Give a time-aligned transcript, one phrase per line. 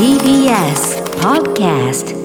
[0.00, 2.16] TBS Podcast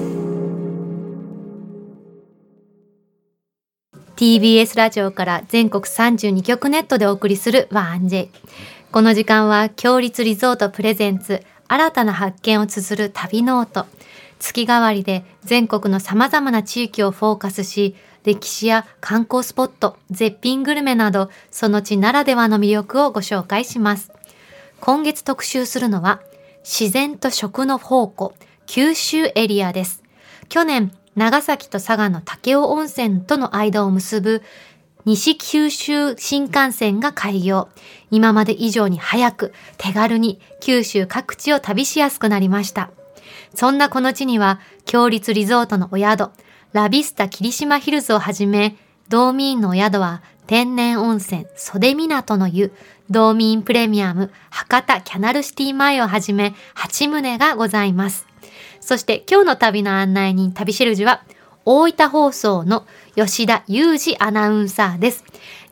[4.16, 8.30] TBS ラジオから全国32局ネットでお送りする 1J
[8.90, 13.84] この時間は共立リゾートプレゼンツ新たな発見を綴る旅ノオト。
[14.38, 24.12] 月替わりで全国の様々な地域をフォーカスし歴史や観光スポット絶品グルメなどその地ならではの魅力をご紹介します。
[24.80, 26.22] 今月特集するのは
[26.68, 28.34] 自然と食の宝庫
[28.66, 30.02] 九州エリアです
[30.48, 34.42] 去年長崎と佐賀の武雄温泉との間を結ぶ
[35.04, 37.68] 西九州新幹線が開業。
[38.10, 42.90] 今まで以上に早く、手軽に九州各地を旅しやすくなりました。
[43.54, 46.32] そんなこの地には、強立リゾートのお宿、
[46.72, 48.74] ラビスタ霧島ヒルズをはじめ、
[49.08, 52.72] 道民のお宿は天然温泉袖港の湯、
[53.10, 58.26] 道民プレミアム博多キャナルシティ前をはじめ8棟がございます。
[58.80, 61.22] そして今日の旅の案内人旅しるじは
[61.64, 65.24] 大分放送の吉田裕二アナウンサーです。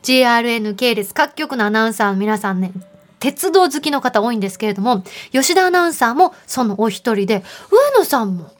[0.03, 2.71] JRN 系列各局のアナウンサーの皆さんね、
[3.19, 8.51] 鉄道好きの方多いんですけれども、吉田アナウンサーもそのお一人で、上野さんも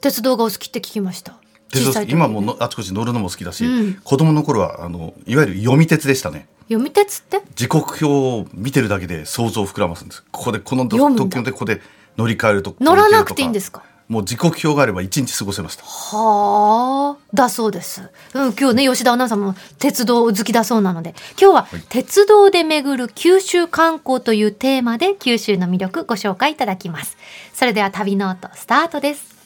[0.00, 1.34] 鉄道がお好きって聞きました。
[1.70, 3.94] 鉄道小さい時今ものあちこち乗るのも好きだし、うん。
[3.94, 6.46] 子供の頃はあのいわゆる読み鉄でしたね。
[6.68, 7.42] 読み鉄って？
[7.54, 10.24] 時刻表を見てるだけで想像を膨らますんです。
[10.30, 11.80] ここでこの特急でここで
[12.16, 13.82] 乗り換えると乗らなくていいんですすか。
[14.08, 18.08] もう時刻表があれば一日過ごせましたはあ、だそうです。
[18.32, 27.18] うん、今日ね、吉田アナウンサーも鉄道好きだそうなので、今日は鉄道で巡る九州観光というテーマで九州の魅力ご紹介いただきます。
[27.52, 29.37] それでは旅ノートスタートです。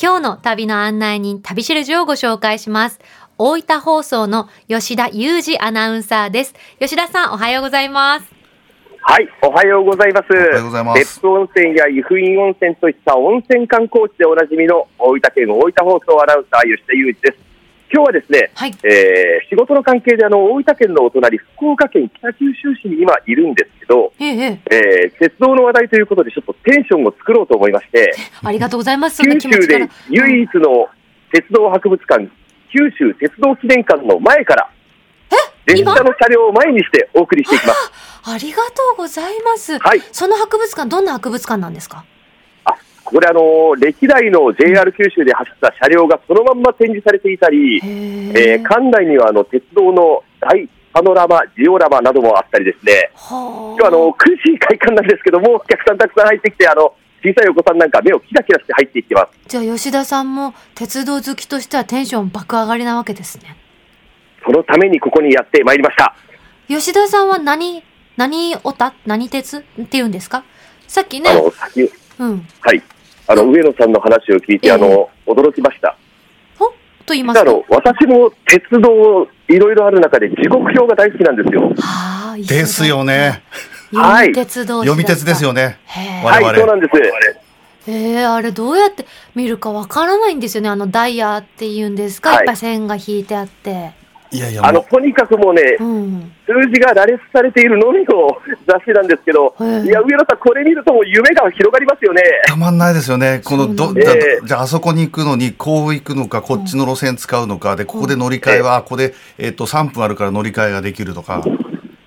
[0.00, 2.98] 今日の旅の案内人、旅しるじをご紹介します。
[3.38, 6.54] 大分放送の吉田裕二アナウンサーです。
[6.80, 8.26] 吉田さん、おはようございます。
[9.02, 10.32] はい、おはようございます。
[10.32, 17.43] おはようございます別府温泉や湯布院温泉といった温泉観光地でおなじみの大分県大分放送アナウンサー吉田裕二です。
[17.94, 28.12] 今日はですね、はいえー仕事の関係であの大分県のお隣福岡県北九州市に今いるんですけど、ええ、ええ、えー鉄道の話題ということでちょっとテンションを作ろうと思いまして、
[28.42, 29.22] ありがとうございます。
[29.22, 29.88] 九州で。
[30.08, 30.88] 唯一の
[31.32, 32.26] 鉄道博物館、
[32.72, 34.68] 九州鉄道記念館の前から、
[35.66, 37.92] 列車の車両を前にしてお送りしていきます。
[38.24, 39.78] ありがとうございます。
[39.78, 41.98] はいその博物館、どんな博物館なんですか？
[41.98, 42.13] あ
[43.14, 54.14] これあの歴代の JR 九州で走った車両がそのまんま展示されていたり、へえー館内にはあの鉄道の大パノラマ、ジオラマなどもあったりですね、は今日あの9
[54.44, 56.92] 時開館なんですけども、お客さんたくさん入ってきて、あの
[57.22, 59.48] 小さいお子さんなんか目をキラキラして入っていってます。
[59.48, 63.56] じゃあ吉田さんも鉄道好きとしてはテンション爆上がりなわけですね。
[64.44, 66.16] そのためにここにやってまいりました。
[66.66, 67.84] 吉田さんは何、
[68.16, 70.42] 何オタ何鉄って言うんですか？
[70.88, 72.46] さっきねあ、の先うん。
[72.60, 72.82] はい、
[73.26, 75.96] あの上野さんの話を聞いて、ええあの驚きました。
[76.58, 76.66] ほ？
[77.06, 77.64] と言いますと？
[77.68, 81.72] 私も鉄道いろいろある中で時刻表が大好きなんですよ。
[81.78, 83.04] はあ、ですよ。
[83.04, 83.42] ね
[83.92, 85.78] 読み鉄道読み鉄ですよね。
[85.86, 86.90] はい、そうなんです。
[87.86, 90.70] えー、あれどうやって見るかわからないんですよね。
[90.70, 93.92] あのダイヤっていうんですか、はいい、っぱい線が引いてあって。
[94.34, 96.32] いやいやあのとにかくもうね、うん。
[96.44, 98.36] 数字が羅列されているのみの
[98.66, 102.22] 雑誌なんですけど、いや、上野さん、これ見るともう夢が広がりますよね。
[102.46, 111.42] たまんないですよねこのどええじゃああそこに行くのにこう行くのかこっちの路線使うのかでここで乗り換えはここでえっと3分あるから乗り換えができるとか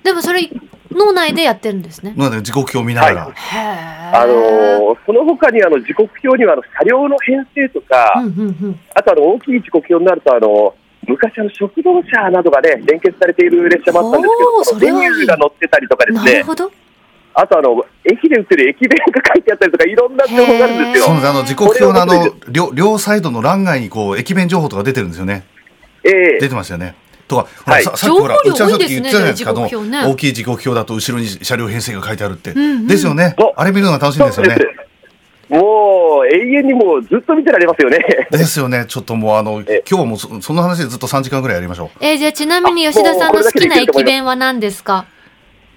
[0.04, 0.50] でもそれ、
[0.92, 2.14] 脳内でやってるんですね。
[2.16, 4.18] なので時刻表を見ながら、はへえ。
[4.18, 8.80] あのーその他にあの時刻表にはあの車両の編成とか、うんうんうん。
[8.94, 10.76] あとあの大きい時刻表になるとあの、
[11.08, 16.72] 昔あの食堂車などがね、連結されている列車もあったんですけど、おーそれはいいメニューが載ってたりとかですね、なるほど。
[17.34, 21.06] あとあの、駅で売ってる駅弁が書いてあったりとか、いろんな情報があるんですよ。
[21.06, 21.30] そうなんです。
[21.30, 25.46] あの時刻表のあの両両サイドの欄外にこう駅弁情報とか出てるんですよね。
[26.04, 26.40] ええ。
[26.40, 26.96] 出てましたよね。
[27.28, 27.84] とか、ほらはい。
[27.84, 29.02] ささっきほら情報量うちはさっき多いですね。
[29.02, 32.88] 言ってたじゃないですかね大きい時刻表だと後ろに車両編成が書いてあるって、んうん。
[32.88, 33.36] ですよね。
[33.56, 34.56] あれ見るのが楽しいんですよね。
[34.56, 34.87] そうです
[35.50, 38.00] もう永遠にもうずっと見てられますよね。
[38.32, 45.06] ですよねちょっともうあのえ今日はもうそその話でずっと3時間ぐらいやりましょうえーじゃあちなみに吉田さんの好きな駅弁は何ですか？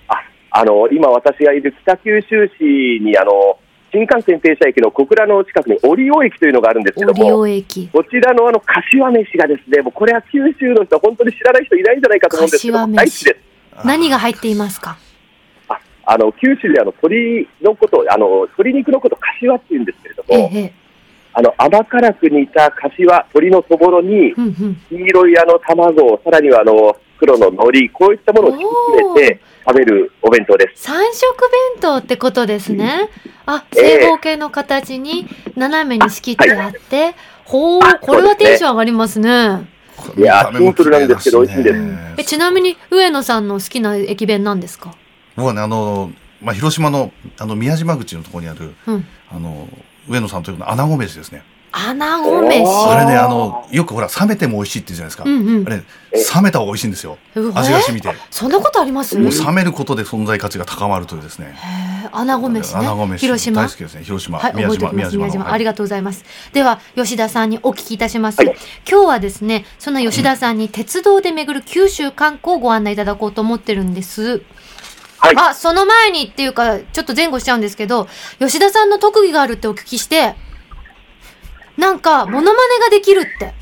[0.09, 0.15] あ
[0.51, 3.59] あの今、私がいる北九州市にあの
[3.93, 7.89] 新幹線停車駅の小倉の近くに折尾駅というのがあるんですけどオリオも、駅。
[7.93, 13.37] こちらのあの柏飯がですね、もうこれは九州の人は本当に知らない人いないんじゃないかと思うんですけど、大好きで
[13.81, 13.87] す。
[13.87, 14.97] 何が入っていますか？
[16.11, 20.71] ああの九州であの鶏のこと、あの鶏肉のこと、柏って言うんですけれども。
[21.33, 24.75] あの甘辛く煮た柏、鶏のそぼろに、うんうん。
[24.89, 30.83] 黄色いあの卵、さらにはあの黒の海苔、こういったものを敷き詰めて食べるお弁当です。
[30.83, 31.39] 三色
[31.75, 33.09] 弁当ってことですね。
[33.47, 37.15] あ、ええ正方形の形に斜めに仕切ってあって、
[37.45, 39.29] ほうあ、これはテンション上がりますね。
[40.17, 41.79] いやーシンプルなんですけど美味しいんです
[42.23, 44.95] え、ちなみに上野さんの好きな駅弁なんですか？
[45.37, 46.11] 僕はね、あの、
[46.43, 49.07] まあ、広島の、あの、宮島口のところにある、うん。
[49.31, 49.69] あの、
[50.09, 51.43] 上野さんというの穴子飯ですね。
[51.73, 52.65] 穴子飯。
[52.67, 55.25] あれね、あの、よくほら、冷めても美味しいって言うじゃないですか。
[55.25, 57.17] うんうんあれ、冷めた方が美味しいんですよ。
[57.55, 58.13] 味が染みて。
[58.31, 59.17] そんなことあります？
[59.17, 61.55] もう冷めることで存在価値が高まるというですね。
[62.11, 62.81] 穴子飯ね。
[62.81, 63.21] 穴子飯。
[63.21, 63.63] 広島？
[63.63, 64.03] 大好きですね。
[64.03, 64.41] 広島。
[64.41, 65.17] はい、宮島、覚えておきます。
[65.17, 66.25] 宮島、のありがとうございます。
[66.53, 68.39] では、吉田さんにお聞きいたします。
[68.39, 68.57] はい
[68.91, 74.43] 今日はですね、その吉田さんに鉄道で巡る九州観光をご案内いただこうと思ってるんです。
[75.21, 78.09] はいあ、その前にっていうか、ちょっと前後しちゃうんですけど、
[78.39, 80.35] 吉田さんの特技があるってお聞きして、
[81.77, 83.55] なんか、モノマネができるって。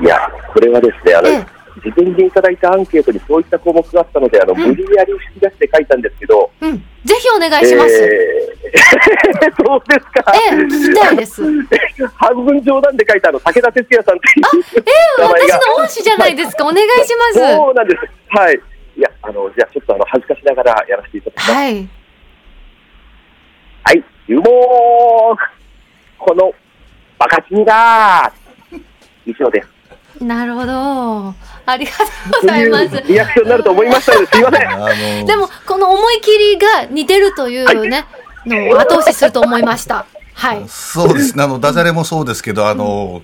[0.00, 6.76] いや、これはですね、あの、ええ事前にいただいたアンケートにそういった項目があったので、あの、うん無理やり引き出して書いたんですけど、うん。
[7.04, 8.02] ぜひお願いします。
[8.02, 8.58] えー
[9.64, 10.32] そうですか？
[10.34, 11.40] ええ聞きたいです。
[12.18, 15.58] 半分冗談で書いたあの、武田鉄矢さんっていう名前私が。
[15.68, 16.64] の恩師じゃないですか。
[16.66, 17.34] お願いします。
[17.54, 18.02] そうなんです。
[18.36, 18.60] はい。
[19.28, 21.52] あの、じゃあちょっとあの、恥ずかしながらやらせていただきます。
[21.52, 21.88] はい。
[23.84, 24.04] はい。
[24.26, 24.46] ゆもー
[26.18, 26.52] この、
[27.18, 28.32] バカチンが
[29.26, 30.24] 以上です。
[30.24, 31.34] なるほど。
[31.66, 32.04] ありがと
[32.38, 33.02] うございます。
[33.06, 34.68] リアクションになると思いましたので、すいません。
[34.68, 38.06] あの、でも、この思い切りが似てるというね、
[38.46, 40.06] のを後押しすると思いました。
[40.32, 40.64] はい。
[40.68, 41.44] そうですね。
[41.44, 43.22] あの、ダジャレもそうですけど、あの、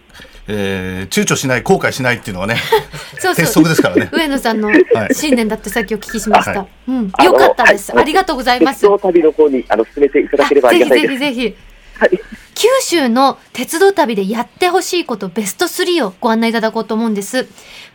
[0.49, 2.57] えー躊躇しない、後悔しないっていうのはね、
[3.19, 3.65] そう鉄そう。
[3.65, 4.11] 則ですからね。
[4.13, 4.75] 上野さんのは
[5.11, 6.61] い信念だってさっきお聞きしました。
[6.61, 7.13] はうん。
[7.23, 7.93] よかったです。
[7.93, 8.81] はいありがとうございます。
[8.81, 11.19] 鉄道旅の方に、あの、進めていただければありぜひがたいです。
[11.19, 11.57] ぜひぜひ。
[11.99, 12.11] はい。
[12.55, 17.47] 九州の鉄道旅でやってほしいことベスト3をご案内いただこうと思うんです。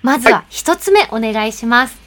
[0.01, 1.97] まずは一つ目お願いします。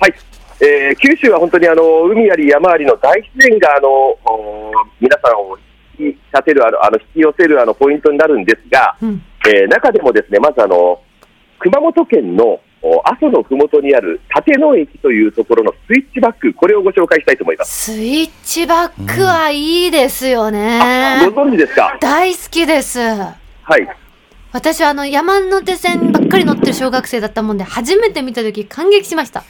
[0.00, 0.14] はい。
[0.60, 5.56] えー九州は本当にあの、海あり山ありの大自然が、あの、お皆さんを
[5.98, 9.22] 引き立てる、あの、あの引き寄せる、あの、ポイントになるんですが、うん。
[9.46, 11.00] えー中でもですね、まずあの、
[11.58, 17.92] 熊本県のお阿蘇のふもとにある立野駅というところのスイッチバック、これをご紹介したいと思います。
[17.92, 21.20] スイッチバックはいいですよね。
[21.34, 21.96] ご存知ですか？
[22.00, 22.98] 大好きです。
[23.00, 23.34] は
[23.78, 23.88] い。
[24.52, 29.44] 私はあの山手線ばっかり乗ってる小学生だったもんで初めて見た時感激しました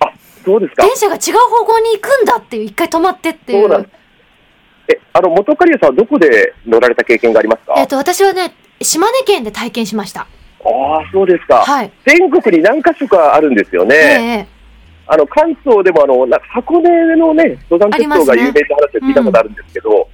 [0.00, 0.12] あ、
[0.44, 0.82] そうですか？
[0.82, 10.22] 電車が違う方向に行くんだっていう一回止まってっていそうなんうですえ、あの、元カリアさんはどこで乗られた経験がありますかえっと私はね島根県で体験しました。
[10.22, 10.26] あ
[11.00, 11.64] あ、そうですか。
[11.64, 11.92] はい。
[12.04, 13.94] 全国に何か所かあるんですよね。
[13.96, 14.56] ええ
[15.08, 20.08] あの関東でもあの箱根のね登山鉄道が有名って話を聞いたことあるんですけど、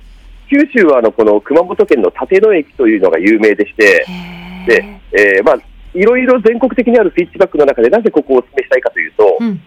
[0.51, 5.57] 九州はあのこの熊本県の立野駅というのが有名でして、へでええーまあ
[5.95, 9.61] いろいろ全国的にあるスイッチバックの中でなぜここをお勧めしたいかというと、うん。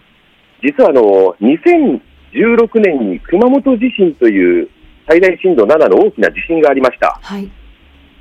[0.64, 1.02] 実はあの
[1.42, 4.70] 2016年に熊本地震という
[5.08, 7.20] 最大震度7の大きな地震がありました。
[7.22, 7.52] はい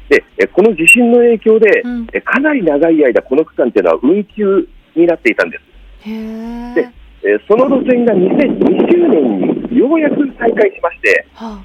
[0.09, 2.07] で、えこの地震の影響で、うん。
[2.13, 5.63] えかなり長い間この区間というのは運休になっていたんです。
[6.05, 6.89] で
[7.27, 11.65] えーその路線が2020年にようやく再開しまして、はあ。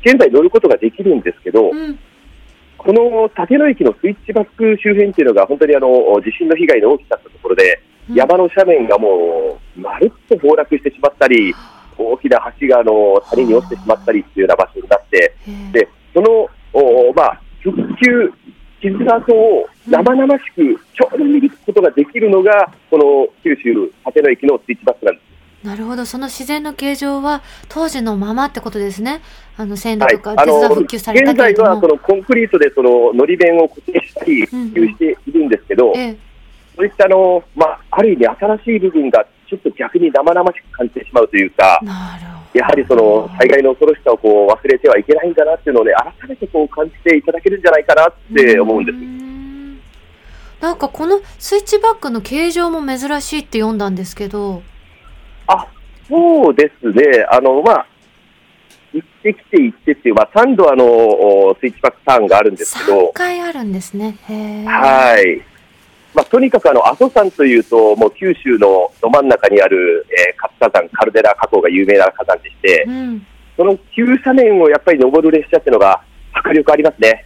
[0.00, 1.98] 現在乗ることができるんですけど、うん。
[2.78, 5.88] この立野駅のスイッチバック周辺っていうのが、本当にあの
[6.22, 8.14] 地震の被害の大きかったところで、うん。
[8.14, 11.54] 山の斜面がもう、まるっと崩落してしまったり、
[11.98, 15.34] 大きな橋があの谷に落ちてしまったりっていうような場所になって、
[15.72, 18.32] でその、おまあ、復旧、
[18.80, 25.28] 傷跡を生々しくちょうど見ることができるのが、この九州立野駅のスイッチバックなんです。
[25.66, 26.06] なるほど。
[26.06, 29.20] その自然の形状は当時のままってことですね。
[29.56, 30.16] あの線路はい。
[30.16, 30.36] とか、
[30.68, 34.70] 復旧された現在はそのコンクリートでそののり弁を固定したり、うんうん。
[34.70, 36.16] 普及しているんですけど、ええ。
[36.76, 48.96] そういったあの、まあ、ある意味、新しい部分がちょっと逆に生々しく感じてしまうというか、なるほどやはりその災害の恐ろしさをこう忘れてはいけないんだなっていうのをね、改めてこう感じていただけるんじゃないかなって思うんです。
[48.96, 49.76] ん
[50.60, 54.62] なんかこのスイッチバックの形状も珍しいって読んだんですけど、
[55.46, 55.66] あ
[56.08, 57.86] そうですね、あのまあ、
[58.92, 64.16] 行ってきて行ってっていう、まあ、3度あのおスイッチバックターンがあるんですけ3ど、回あるんですね。
[64.66, 65.42] はい。
[66.14, 73.26] まあ、とにかくあの阿蘇山というと、もう九州のど真ん中にある、えー活火山、カルデラ火口が有名な火山でして、うん。
[73.56, 77.24] その急斜面をやっぱり登る列車っていうのが迫力ありますね。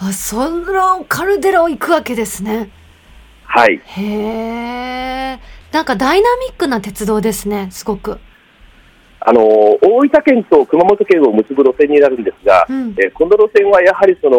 [0.00, 2.70] あ、そのカルデラを行くわけですね。
[3.44, 3.80] はい。
[3.84, 4.02] へ
[5.34, 5.38] え。
[5.72, 8.18] なんかダイナミックな鉄道ですね、すごく。
[9.22, 12.94] あの大分県と熊本県を結ぶ路線になるんですが、うん。
[12.98, 14.38] えーこの路線はやはりその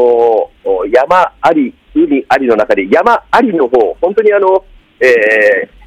[0.63, 4.63] お山あり、海ありの中で山ありの方、本当にあの、
[4.99, 5.81] えー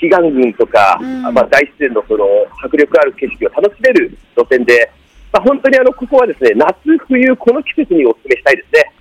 [0.00, 1.22] 奇岩群とか、うん。
[1.22, 2.24] まあ、大自然のその
[2.62, 4.90] 迫力ある景色を楽しめる路線で、
[5.32, 6.76] まあ、本当にあのここはですね夏、
[7.08, 8.92] 冬、この季節にお勧めしたいですね。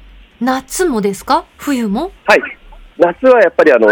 [0.41, 1.45] 夏もですか？
[1.57, 2.11] 冬も？
[2.25, 2.41] はい
[2.99, 3.87] 夏はやっぱりあの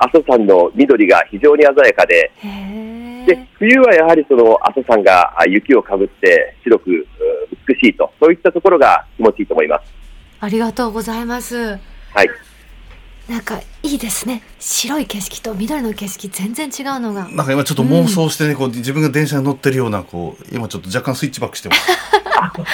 [0.00, 7.06] 阿蘇山の緑が非常に鮮やかで、へで冬はやはりその阿蘇山があ雪をかぶって白くう
[7.66, 9.84] 美しいと、そういったところが気持ちいいと思います。
[10.40, 11.56] ありがとうございます。
[11.56, 11.76] は
[12.24, 12.28] い
[13.28, 14.42] なんかいいですね。
[14.58, 17.28] 白い景色と緑の景色全然違うのが。
[17.28, 21.90] なんか今ちょっと妄想してね、こう自分が電車に乗ってるようなこう今ちょっと若干スイッチバックしてます。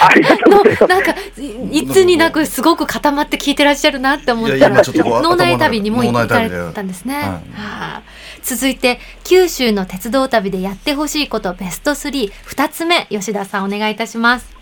[0.01, 0.87] ありがとうございます。
[0.89, 8.01] なんかいいつになくすごく固まって聞いてらっしゃるなって思ったら今ちょっとこう脳内旅にも行脳かれ内旅でたんですね、はいはあ
[8.41, 14.55] 続いて九州の鉄道旅でやってほしいことベスト32つ目吉田さんお願いいたします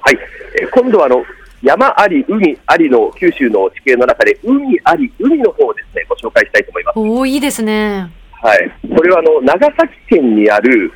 [0.00, 0.18] はい、
[0.60, 1.24] えー今度はあの
[1.62, 6.98] 山あり、海ありの九州の地形の中で、海あり、海の方をですね、ご紹介したいと思います。
[6.98, 8.10] おおいいですね。
[8.40, 10.92] はい、これはあの長崎県にある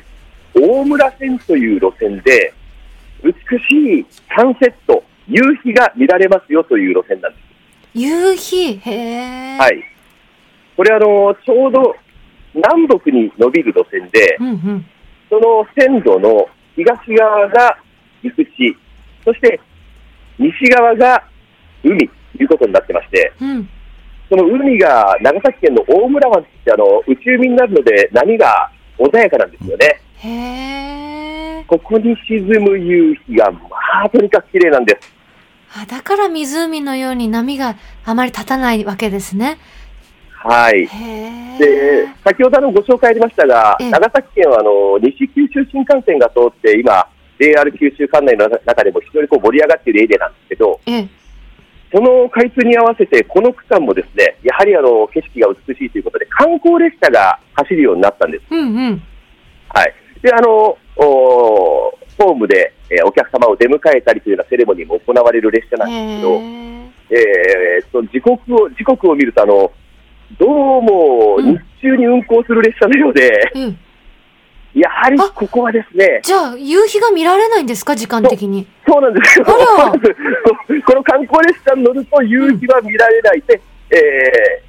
[0.55, 2.53] 大村線という路線で、
[3.23, 3.33] 美
[3.67, 4.05] しい
[4.35, 7.43] サンセット、夕日が見られますよという路線なんです。
[7.93, 8.77] 夕日？
[8.77, 9.83] へえ、はい、
[10.77, 11.95] これあの、ちょうど
[12.53, 14.85] 南北に伸びる路線で、うんうん。
[15.29, 17.77] その線路の東側が
[18.21, 18.77] 陸地、
[19.25, 19.59] そして
[20.39, 21.23] 西側が
[21.83, 23.69] 海ということになってまして、うん
[24.29, 30.01] その海が長崎県の大村湾ってあの内海になるので波が穏やかなんですよね。
[30.15, 33.59] へえここに沈む夕日がま
[34.05, 35.13] あとにかく綺麗なんです。
[35.75, 37.75] あだから湖のように波が
[38.05, 39.57] あまり立たないわけですね
[40.29, 40.85] はい。
[40.85, 47.07] へでえ、先ほどあのご紹介ありましたが、ええ長崎県はあの西九州新幹線が通って今、
[47.43, 51.09] JR 九州管内の中でも非常にこう盛り上がっているエリアなんですけど、ええ。
[51.91, 58.43] その開通に合わせて、この区間もですね、やはりあの景色が美しいということで、観光列車が走るようになったんです。
[58.49, 59.03] うんうん。
[59.69, 59.93] はい。
[60.21, 66.39] で、あの、おホームで、えーお客様を出迎えたりというようなセレモニーも行われる列車なんですけど、へ
[67.09, 67.23] え
[67.79, 69.71] えーっと、時刻を、時刻を見ると、あの、
[70.39, 71.53] どうもうん。
[71.53, 73.77] 日中に運行する列車のようで、うん
[74.73, 76.21] やはりここはですね。
[76.23, 78.67] じゃあ、夕日が見られないんですか、時間的に。
[78.87, 79.45] そうなんですよ。
[79.45, 79.53] こ
[80.95, 83.61] の観光列車に乗ると夕日は見られないで、うん、
[83.97, 84.63] え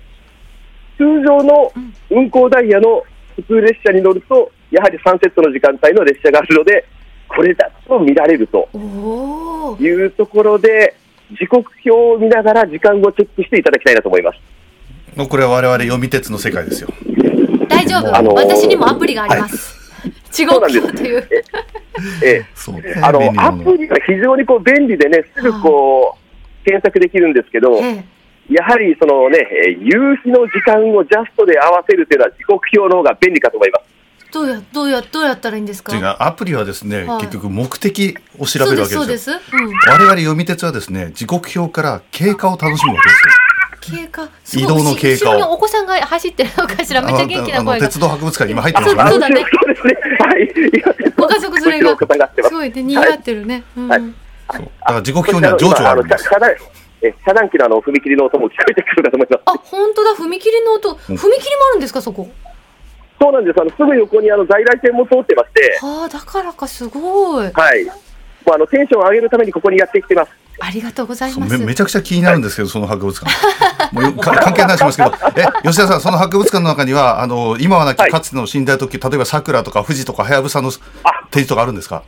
[0.99, 1.73] ー、通常の
[2.11, 3.02] 運行ダイヤの
[3.37, 6.84] 普通列車に乗ると、やはりサンセットの時間帯の列車があるので、
[7.26, 8.68] これだと見られると
[9.80, 10.94] いうところで、
[11.38, 14.38] 時刻表を見ながら時間をチェックしていただきたいなと思います。
[15.16, 16.88] もうこれは我々読み鉄の世界ですよ。
[17.68, 19.78] 大丈夫、あのー、私にもアプリがあります。
[19.78, 19.83] はい
[20.38, 21.28] 違うなんですっていう。
[22.22, 27.78] ええ、そうあのアプリが非常にこう便利でね、すぐこう検索できるんですけど、
[28.50, 29.46] やはりそのね、
[29.80, 33.84] 夕日の時間をジャストで合わせるというのは、時刻表の方が便利かと思います。
[34.32, 35.96] どうやどうやどうやったらいいんですか？
[35.96, 38.94] 違うアプリはですね、はい、結局目的を調べるわけです。
[38.94, 43.32] そうです、我々読み鉄はですね、時刻表から経過を楽しむわけですよ。
[43.90, 44.28] 経過。
[44.54, 47.02] 移動の経過を後ろにお子さんが走ってるのかしら。
[47.02, 47.86] めっちゃ元気な声が。
[47.86, 49.94] 鉄道博物館に今入ってあますよねそうだねそうですね。
[50.18, 51.12] はい。
[51.16, 53.62] ご家族連れがすすごいね賑わってるね。
[53.76, 53.88] うん。
[53.88, 54.02] はい
[54.46, 56.54] だから時刻表には情緒があるんです遮断
[57.00, 59.42] え遮断機のあの踏切の音も聞こえてくるかと思います。
[59.46, 62.28] あ本当だ踏切の音踏切もあるんですかそこ？
[63.18, 63.60] そうなんです。
[63.60, 67.50] あのすぐ横にあの在来線も通ってまして、はあだからかすごい。
[67.50, 67.84] はい。
[67.84, 67.92] も
[68.52, 70.30] うあのテンションを上げるためにここにやってきてます。
[70.61, 71.58] ありがとうございます。
[71.58, 73.30] めめちゃくちゃ気になるんですけど、 その博物館。
[73.92, 80.80] もう関係ないしますけど、 え、吉田さん、その博物館の中には、あの、今はなはいきかつての寝台特急、例えば桜とか富士とかはやぶさの展
[81.32, 82.02] 示とかあるんですか？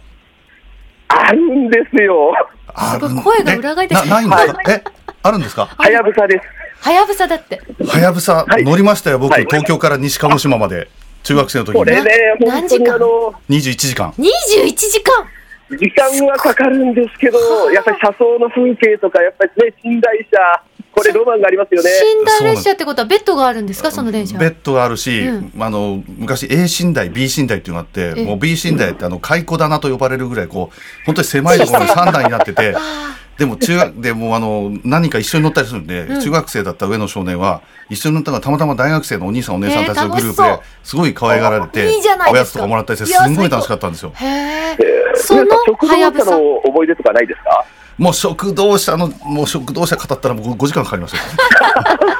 [1.08, 2.32] あるんですよ。
[2.74, 4.84] あるん声が裏返ってなないんですか、え、
[5.22, 5.68] あるんですか？
[5.76, 6.44] はやぶさです。
[6.86, 7.60] はやぶさだって。
[7.86, 10.88] はやぶさ、はい乗りましたよ、僕、はい東京から西鹿児島まで。
[11.22, 12.10] 中学生の時にこれね、
[12.40, 12.94] 何時間？
[12.94, 14.12] あの、21時間。
[14.16, 15.24] 21時間。
[15.70, 20.62] 時間はかかるんですけどはあ、やっぱり車窓の風景とか、やっぱりね、寝台車、
[20.96, 21.90] これロマンがありますよね。
[22.20, 23.90] 寝台列車ってことはベッドがあるんですか？
[23.90, 24.38] その電車。
[24.38, 25.52] ベッドがあるし、うん。
[25.62, 28.24] あの昔 A 寝台 B 寝台っていうのがあってええ。
[28.24, 36.20] もう B 寝台ってあの蚕棚と呼ばれるぐらいこう本当に狭いところに3段になってて あでも中学でもうあの何人か一緒に乗ったりするんで、うん。
[36.22, 37.60] 中学生だった上の少年は
[37.90, 41.86] 一緒に乗ったのがたまたま大学生のお兄さんお姉さんたちのグループですごい可愛がられて
[42.32, 44.12] おやつとかもらったりしてすんごい楽しかったんですよ。
[44.18, 44.24] ー。
[44.24, 44.76] へえ。
[44.80, 47.64] えーその皆さん食はやぶさの思い出とかないですか？
[47.98, 51.22] もう食堂車のもう食堂車語ったらもう5時間かかりますよ。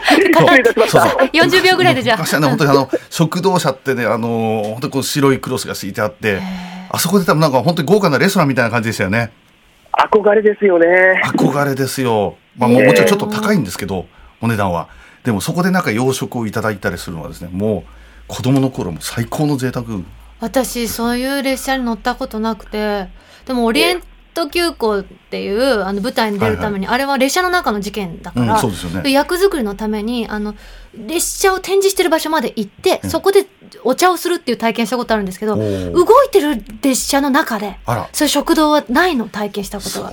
[0.09, 1.00] 失礼いたしました。
[1.00, 2.16] そうそう40秒ぐらいでじゃあ。
[2.16, 6.40] 昔はね、本当にあの、食堂車ってね、あの、本当にこう白いクロスが敷いてあって、
[6.90, 9.33] あそこで多分なんか本当に豪華なレストランみたいな感じでしたよね。
[9.92, 11.21] 憧れですよね。
[11.25, 12.37] 憧れですよ。
[12.56, 14.06] まあもうもちろんちょっと高いんですけど、
[14.40, 14.88] お値段は。
[15.25, 17.85] でもそこでなんか洋食をいただいたりするのはですね、も
[18.28, 19.87] 子供の頃も最高の贅沢
[20.40, 23.09] 私そういう列車に乗ったことなくて
[23.47, 24.02] でもオリエン
[24.37, 29.02] ト急行っていうあの舞台に出るために、あれは列車の中の事件だかうんら、そうですよね。
[29.02, 30.55] で役作りのためにあの
[30.95, 33.11] 列車を展示してる場所まで行って、うん。
[33.11, 33.47] そこで
[33.83, 37.78] お茶をするっていう体験したことあるんですけど動いてる列車の中で
[38.12, 40.12] そういう食堂はないの体験したことが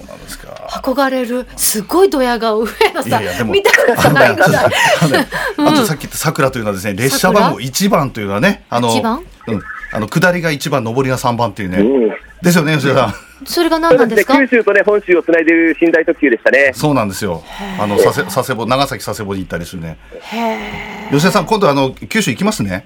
[0.70, 4.65] 憧れるすごいドヤ顔上野さん見たことないぐらい
[5.01, 5.27] あのね
[5.58, 9.24] あとさっき言った桜というのはですね列車番号1番というのはねあの一番？
[9.48, 9.62] うん
[9.93, 12.09] あの下りが1番上りが3番っていうね、うん。
[12.41, 13.45] ですよね吉田さん。
[13.45, 14.39] それが何なんですすか？
[14.39, 16.71] ね、九州とね、本州をつないでいる寝台特急でしたね。
[16.73, 17.43] そうなんですよ。
[17.79, 19.97] あの佐世佐世保長崎佐世保に行ったりするね。
[20.21, 22.85] へ吉田さん今度あの九州行きますね。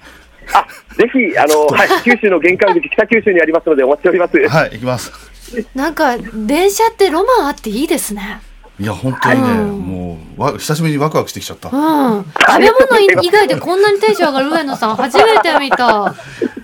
[0.54, 4.36] あ、ぜひ、あの、 はい、九州の玄関口、北九州にありますので、お待ちしております。
[4.48, 5.12] はい行きます。
[5.56, 8.40] えなんか電車ってロマンあっていいですね。
[8.80, 9.78] いや本当にね、うん。
[9.80, 16.14] もうわ久しぶりにワクワクしてきちゃった、うん、食べ物以外でこんなにテンション上がる上野さん初めて見た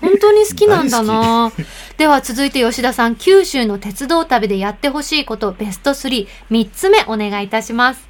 [0.04, 1.52] 本当に好きなんだな。
[1.96, 8.08] では続いて吉田さん九州の鉄道旅でやってほしいことベスト33つ目お願いいたします。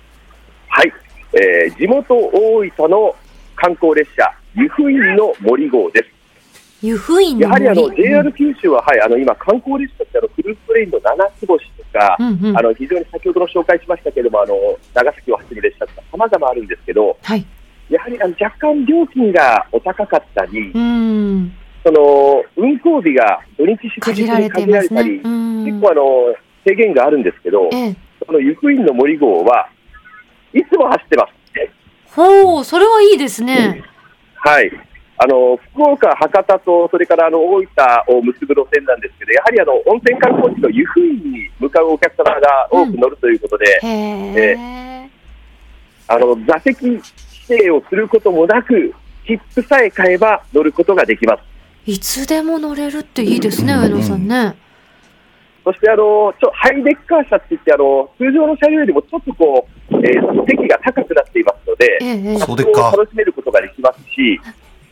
[0.69, 0.93] はい、
[1.35, 3.15] えー地元大分の
[3.57, 6.15] 観光列車、湯布院の森号です。
[6.85, 12.59] 湯布院のやはりあの森 JR 九州は、はい、あの今、観光列車ってあのクルーズトレインの七つ星とか、うんうん。
[12.59, 14.55] あの非常に先ほどの紹介しましたけれども、あの
[14.93, 17.47] 長崎を走る列車とか、さまざまあるんですけど、はい。
[17.89, 21.53] やはりあの若干料金がお高かったり、うん
[21.85, 25.65] その運行日が土日祝日に限られたり、うん。
[25.65, 26.03] 結構あの
[26.67, 27.97] 制限があるんですけど、ええ。
[28.27, 29.69] この湯布院の森号は
[30.55, 31.35] いつも走ってます。
[32.15, 33.83] ほうそれはいいですね。
[34.37, 34.71] はい。
[35.17, 37.67] あの福岡、博多と、それからあの大分
[38.09, 45.11] を結ぶ路線なんですけど、やはりあの温泉観光地の湯布院に向かうお客様が多く乗るということで、へえ。
[46.09, 47.03] あの座席指
[47.49, 48.95] 定をすることもなく、
[49.27, 51.54] 切符さえ買えば乗ることができます。
[51.87, 54.57] いつでも乗れるっていいですね上野さんね。
[55.65, 62.39] そしてあのちょハイデッカー車って言ってあの、通常の車両よりもちょっとこう、えー席が高くなっていますので、ええええ。
[62.39, 62.93] そうでっか。
[62.95, 64.41] 楽しめることができますし、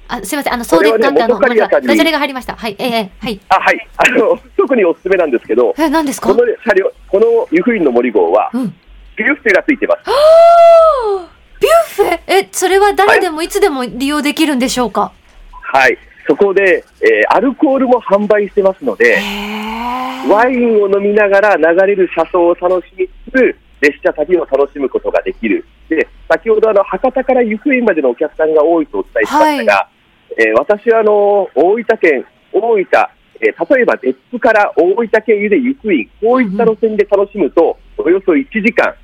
[0.09, 2.57] あすいませんあのそうでっかってあのダジャレが入りました。
[2.57, 3.40] はいええはい。
[3.48, 3.88] あはい。
[3.98, 6.35] あの特におすすめなんですけど、え何ですか？
[6.35, 8.74] この車両、この湯布院の森号は、うん。
[9.16, 10.05] ビュッフェがついてます。
[11.61, 12.20] ビュッフェ？
[12.26, 15.12] え、それは誰でもいつでも利用できるんでしょうか、
[15.50, 19.16] はい、そこで、えーアルコールも販売してますので、
[20.28, 25.64] ワインを飲みながら流れる車窓を楽しみつつ、列車旅を楽しむことができる。
[25.88, 29.88] で、先ほどあの博多から湯布院までのお客さんが多いとお伝えしましたが、
[30.38, 32.80] えー私はあの大分県、大分、
[33.40, 38.94] えー例えば別府から大分県湯で湯布院、こういった路線で楽しむと、およそ1時間、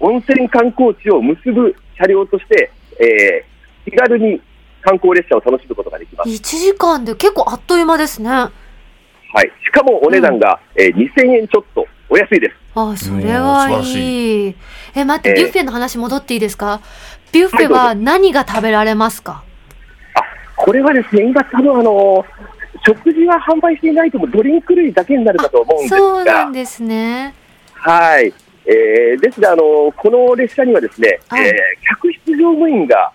[0.00, 4.40] 温泉観光地を結ぶ車両として、えー気軽に
[4.84, 6.28] 観光列車を楽しむことができます。
[6.30, 8.28] 1時間で結構あっという間ですね。
[8.30, 8.50] あ
[9.32, 12.56] はい、しかもお値段が、えー2000円ちょっと、お安いです。
[13.06, 14.54] それはいい。
[14.94, 16.80] え、待って、えービュッフェの話戻っていいですか？
[17.32, 19.42] ビュッフェは何が食べられますか、
[20.14, 20.22] あ
[20.56, 22.24] これはですね、今、多分あの
[22.86, 27.34] 食事は販売していないとも、ドリンク類だけになるかと思うんですそうながん、ですね。
[27.72, 28.32] はい
[28.66, 31.54] えーですがあの、この列車にはですね、はいえー
[31.88, 33.12] 客室乗務員が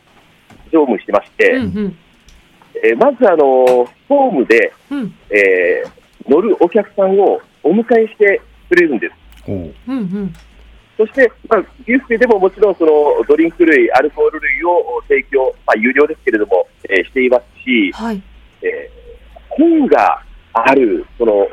[0.71, 1.97] 乗務してまして、うんうん。
[2.83, 9.15] えーまずあのホームで、うんえー乗るお客さんをお迎えしてくれるんです。
[9.49, 9.55] おう
[9.87, 10.33] うんうん。
[10.95, 12.91] そして、まあ、ビュッフェでももちろんその
[13.27, 18.21] ドリンク類、アルコール類を提供、まあ、有料ですけれども、えーしていますし、はい。
[18.61, 18.99] えー
[19.49, 20.21] 本が
[20.53, 21.47] ある、その、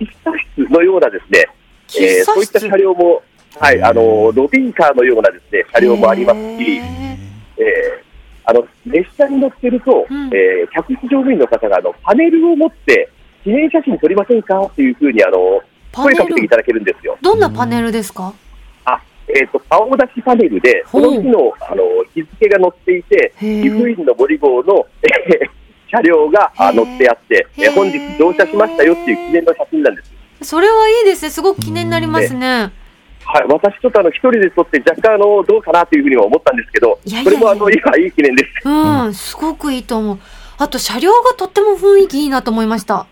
[0.00, 1.46] 喫茶室のようなですね、
[2.00, 3.22] えーそういった車両も、
[3.60, 6.80] はい、あの、ロビンカーのようなですね、車両もありますし、
[7.58, 7.97] えー
[8.48, 10.26] あの、列車に乗ってると、うん。
[10.34, 13.10] えー客室乗務員の方が、あの、パネルを持って、
[13.44, 14.62] 記念写真撮りませんか？
[14.62, 15.60] っていうふうに、あの、
[15.94, 17.18] 声かけていただけるんですよ。
[17.20, 18.32] どんなパネルですか？
[18.86, 21.84] あ、えっ、と、青出しパネルで、ほそうの日の、あの、
[22.14, 23.64] 日付が載っていて、へー。
[23.64, 25.50] 湯布院の森号の、えー
[25.90, 26.84] 車両があへー。
[26.84, 27.74] 載ってあって、えへー。
[27.74, 30.12] 本日乗車しましたよっていう記念の写真なんです。
[30.42, 31.30] それはいいですね。
[31.30, 32.70] すごく記念になりますね。
[33.30, 38.66] はい、私ちょっとあの一人で撮って若干あのどうかなというふうには思ったんですけど、いやいやいやそれもあの今いい記念です。
[38.66, 40.18] うん、すごくいいと思う。
[40.56, 43.06] あと車両がとっても雰囲気いいなと思いました。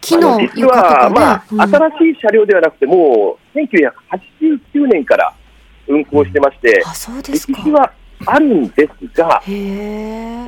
[0.00, 1.10] 木あのの実は。
[1.10, 5.34] まあ、うん新しい車両ではなくて、もう1989年から
[5.88, 7.52] 運行してまして、あ、そうですか。
[7.52, 7.92] 歴史は
[8.26, 9.42] あるんですが。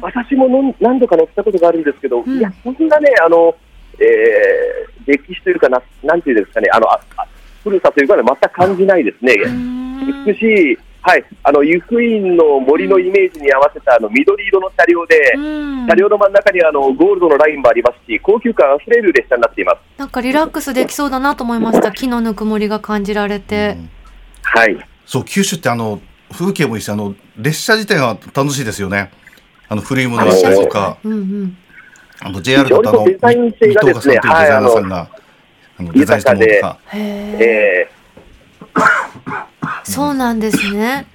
[0.02, 3.57] 私もの何度か乗ったことがあるんですけど、うんいや、そんなね、あの、
[3.98, 7.26] えー歴史というかな、なんていうんですかね、あの、ああ
[7.64, 9.35] 古さというかね、全く感じないですね。
[10.27, 19.98] 美しいはい、あの湯布院の森のイメージに合わせたあの緑色の車両で、うん車両の真ん中にはあのゴールドのラインもありますし、高級感あふれる列車になっています。
[19.98, 21.92] なんかリラックスできそうだなと思いました。
[21.92, 23.77] 木のぬくもりが感じられて。
[24.42, 26.00] はい、そう九州ってあの
[26.33, 29.11] 風景もいいしあの列車自体が楽しいですよね
[29.68, 31.57] あの古いものだったりとかうんうん。
[32.20, 35.23] あの JR だとあの非常にデザイン性水がですね戸岡さんというデザイナーさんが、あの
[35.78, 36.34] デザインした。
[36.34, 37.88] ものとかへえ。
[37.88, 37.88] え
[39.84, 41.06] そうなんですね。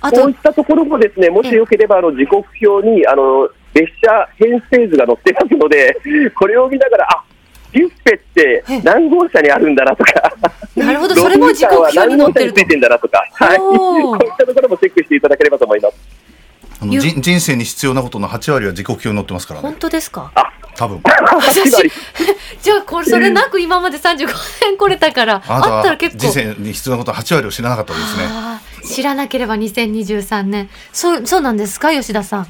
[0.00, 5.96] あー、こういとっ、たところもですね、もしよければあの時刻表にあの列車編成図が載ってますので、
[6.34, 7.24] これを見ながら、あ
[7.72, 10.32] ビュッフェって何号車にあるんだなとか、
[10.76, 12.64] なるほど、それも時刻表に載ってると。
[12.66, 15.94] てんだなとか、はい、こういったところもチェックしていただければと思います。
[16.80, 20.32] あの人人生に必要なことの8割は時刻表に載ってますから本ね当ですか？
[20.76, 21.00] 多分
[22.62, 24.26] じゃあ、これ、それなく今まで35
[24.62, 26.22] 年来れたから、あったらは結構。
[26.22, 28.24] 人生に必要なことの8割を知らなかったですね
[28.94, 30.70] 知らなければ2023年。
[30.92, 32.46] そう、そうなんですか吉田さん。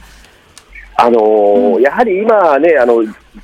[0.95, 3.03] あのーうんやはり今ね、あの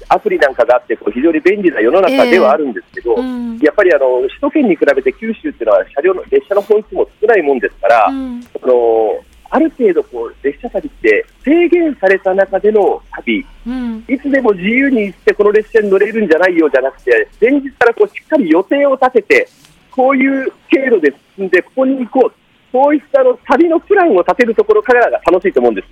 [0.08, 3.58] アプリなんかがあって、こう非常に便利な世の中ではあるんですけど、うん。
[3.58, 14.04] やっぱりあの首都圏に比べて九州っていうのは車両の列車の本数も少ないもんですから、うんあのある程度こう列車旅って制限された中での旅、うん。
[14.08, 19.48] いつでも自由に行ってこの列車に乗れるんじゃないよじゃなくて、前日からこうしっかり予定を立てて、
[19.90, 22.32] こういう経路で進んでここに行こう、
[22.70, 25.88] そういったあの旅のプランを立てるところからが楽しいと思うんです。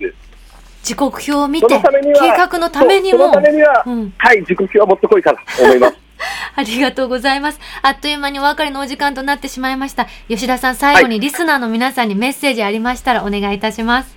[0.83, 1.81] 時刻表を見そて、計
[2.37, 3.41] 画のためにもそのた。
[3.41, 6.06] めには、うんはい、時刻表は持ってこいかなと思います。
[6.55, 7.59] ありがとうございます。
[7.81, 10.07] あっという間にお別れのお時間となってしまいました。
[10.27, 14.15] 吉田さん、最後にリスナーの皆さんにメッセージありましたらお願いいたします。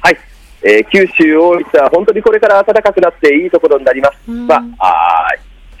[0.00, 0.18] はい、
[0.62, 4.18] えー九州、大分は本当にこれから暖かくなっていいところになります。
[4.28, 5.28] うんまあ、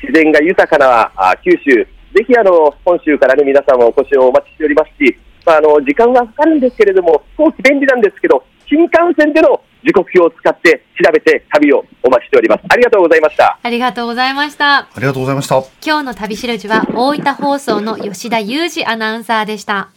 [0.02, 12.64] 自然が豊かなあー九州、ぜひあの本州から、ね、皆さんもお越しをお待ちしておりますし、まあ、あの時間はかかるんですけれども、飛行機便利なんですけど、新幹線での時刻表を使って調べて旅をお待ちしております。
[12.68, 13.58] ありがとうございました。
[13.62, 14.78] ありがとうございました。
[14.78, 19.90] ありがとうございました今日の旅しるじは大分放送の吉田裕二アナウンサーでした。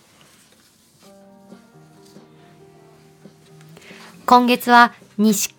[4.26, 5.56] 今月は西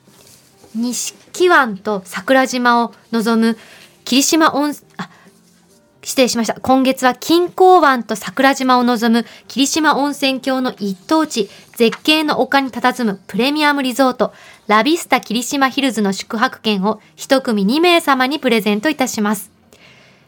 [0.75, 3.57] 錦湾と桜島を望む
[4.05, 4.88] 霧島温あ
[6.18, 6.59] 失礼しました。
[6.61, 14.33] 今月は金港湾と桜島を望む霧島温泉郷の一等地、絶景の丘に佇むプレミアムリゾート、
[14.66, 19.52] ラビスタ霧島ヒルズの宿泊券を一組2名様にプレゼントいたします。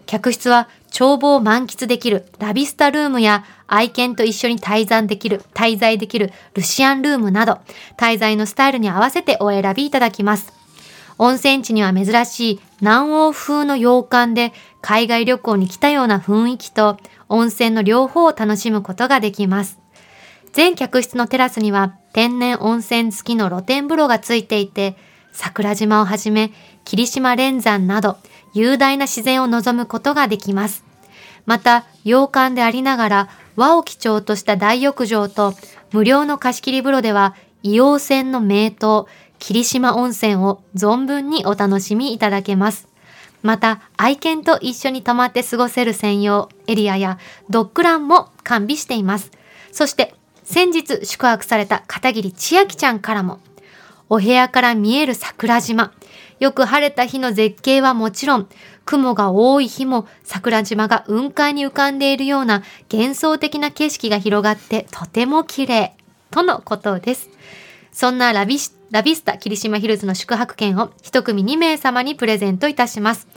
[0.06, 7.58] 客室は眺望を満喫できるラビスタルームや愛犬と一緒に滞在できる、滞在できるルシアンルームなど、
[7.96, 10.59] 滞在のスタイルに合わせてお選びいただきます。
[11.22, 16.96] 温泉地には珍しい南欧風の洋館で海外旅行に来たような雰囲気と
[17.28, 19.78] 温泉の両方を楽しむことができます。
[20.54, 24.96] 全客室のテラスには天然温泉付きの露天風呂がついていて、
[25.30, 26.52] 桜島をはじめ
[26.86, 28.16] 霧島連山など
[28.54, 30.86] 雄大な自然を望むことができます。
[31.44, 35.52] また、洋館でありながら和を基調とした大浴場と
[35.92, 38.72] 無料の貸し切り風呂では硫黄泉の名湯、
[39.40, 42.86] 霧島温泉を存分にお楽しみいただけます。
[43.42, 49.32] また、愛犬と一緒に泊まって過ごせる専用エリアやドッグランも完備しています。
[49.72, 53.40] そして、先日宿泊された片桐千秋ちゃんからも、
[54.10, 55.92] お部屋から見える桜島。
[56.38, 58.48] よく晴れた日の絶景はもちろん、
[58.84, 65.94] 雲が多い日も桜島が雲海に浮かんでいるような幻想的な景色が広がってとても綺麗。
[66.30, 67.30] とのことです。
[67.92, 73.28] そんなラビシラビスタ霧島ヒルズの宿泊券を一組2名様にプレゼントいたします。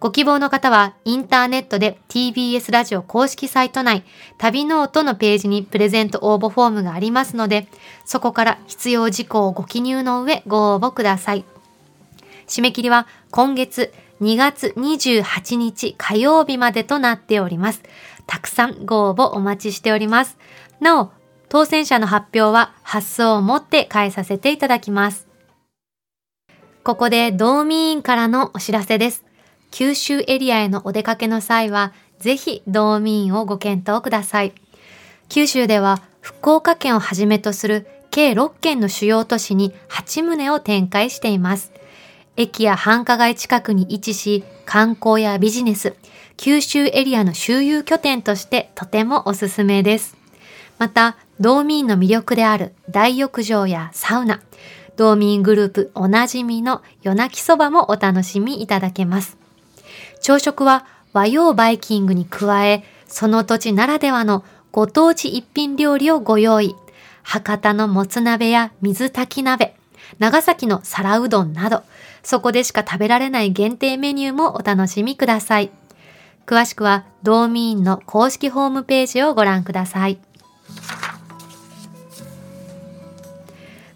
[0.00, 4.04] ご希望の方はインターネットで TBS ラジオ公式サイト内
[4.38, 7.68] 旅ノオトのページにプレゼント応募フォームがありますので
[8.04, 11.44] そこから必要事項をご記入の上ご応募ください。
[12.46, 17.82] 締め切りは今月2月28日火曜日までとなっております。
[18.26, 20.38] たくさんご応募お待ちしております。
[20.80, 21.12] なお、
[21.54, 25.28] 当選者の発表は発送をもって返させていただきます。
[26.82, 29.24] ここで道民員からのお知らせです。
[29.70, 34.52] 九州エリアへのお出かけの際は、ぜひ道民員をご検討ください。
[35.28, 41.70] 九州では福岡県をはじめとする計6県の主要都市に8棟を展開しています。
[42.36, 45.94] 駅や繁華街近くに位置し、観光やビジネス、
[46.36, 50.23] 九州エリアの周遊拠点としてとてもおすすめです。
[50.78, 54.40] また、道民の魅力である大浴場やサウナ、
[54.96, 59.36] 道民グループおなじみの夜泣きそばもお楽しみいただけます。
[60.20, 66.76] 朝食は和洋バイキングに加え、その土地ならではのご当地一品料理をご用意。
[67.22, 69.74] 博多のもつ鍋や水炊き鍋、
[70.18, 71.82] 長崎の皿うどんなど、
[72.22, 75.70] そこでしか食べられない限定メニューもお楽しみください。
[76.46, 80.18] 詳しくは、道民の公式ホームページをご覧ください。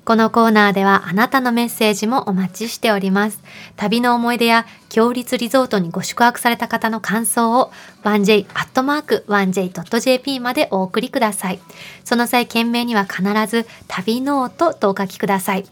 [0.09, 3.43] このコーナーではあなたのメッセージもお待ちしております。
[3.77, 7.71] 旅の思い出や強立リゾートにご宿泊された方の感想を
[8.05, 11.61] 1j.1j.jp までお送りください。
[12.05, 15.67] その際、件名には必ず旅ノートとお書きください。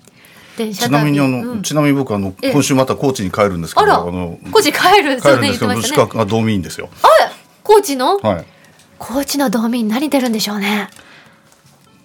[0.59, 6.90] 電車ちなみにあの、うんちなみに僕あのええ今週また高知に帰るんですけどあらの高知帰るんですけど言ってましたね宿泊が道民ですよ
[7.62, 8.45] 高知の、はい
[8.99, 10.89] 高知の道民何出るんでしょうね。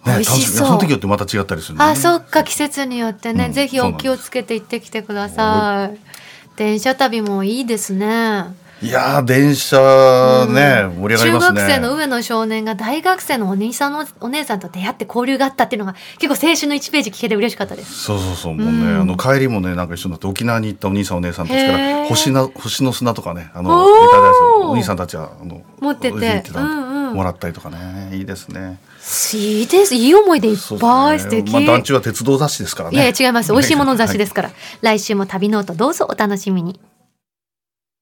[0.05, 5.99] 美味しそうその時よってまた違ったりするねあ、そっか季節によってね、うんぜひお気をつけて行ってきてください。
[6.55, 8.45] 電車旅もいいですね。
[8.81, 9.77] いやー電車
[10.49, 17.93] ね、盛り上がりますね中学生の上の少年が大学生のお兄さんのお姉さんと出会って交流があったっていうのが結構青春の1ページ聞けて嬉しかったです。
[17.93, 23.85] そうそうそうもうね、うんあの帰りもねなんか一緒になって沖縄に行ったお兄さんお姉さんたちかへらー星の星の砂とかねあの
[24.71, 28.79] お兄さんたちはあの持っててうんうんもらったりとかねいいですね
[29.35, 29.95] いいです。
[29.95, 31.51] いい思い出いっぱい素敵。
[31.51, 33.51] まあ団地は鉄道雑誌ですからねいやいや違います。
[33.51, 34.51] 美味しいもの雑誌ですから。
[34.81, 36.79] 来週も旅ノートどうぞお楽しみに。